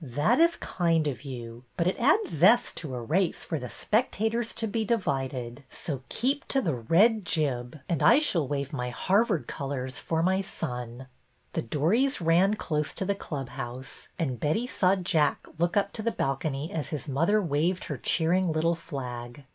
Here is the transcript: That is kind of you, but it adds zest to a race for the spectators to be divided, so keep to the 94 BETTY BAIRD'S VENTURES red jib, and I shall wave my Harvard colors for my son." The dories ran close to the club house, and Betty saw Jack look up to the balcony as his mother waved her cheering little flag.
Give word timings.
That 0.03 0.39
is 0.39 0.55
kind 0.55 1.05
of 1.05 1.23
you, 1.23 1.63
but 1.77 1.85
it 1.85 1.99
adds 1.99 2.31
zest 2.31 2.75
to 2.77 2.95
a 2.95 3.03
race 3.03 3.43
for 3.45 3.59
the 3.59 3.69
spectators 3.69 4.55
to 4.55 4.65
be 4.65 4.83
divided, 4.83 5.61
so 5.69 6.01
keep 6.09 6.47
to 6.47 6.59
the 6.59 6.71
94 6.71 6.81
BETTY 6.81 6.87
BAIRD'S 6.87 7.07
VENTURES 7.07 7.37
red 7.37 7.69
jib, 7.69 7.79
and 7.87 8.01
I 8.01 8.17
shall 8.17 8.47
wave 8.47 8.73
my 8.73 8.89
Harvard 8.89 9.45
colors 9.45 9.99
for 9.99 10.23
my 10.23 10.41
son." 10.41 11.05
The 11.53 11.61
dories 11.61 12.19
ran 12.19 12.55
close 12.55 12.93
to 12.93 13.05
the 13.05 13.13
club 13.13 13.49
house, 13.49 14.07
and 14.17 14.39
Betty 14.39 14.65
saw 14.65 14.95
Jack 14.95 15.45
look 15.59 15.77
up 15.77 15.93
to 15.93 16.01
the 16.01 16.09
balcony 16.09 16.71
as 16.71 16.87
his 16.87 17.07
mother 17.07 17.39
waved 17.39 17.83
her 17.83 17.97
cheering 17.99 18.51
little 18.51 18.73
flag. 18.73 19.43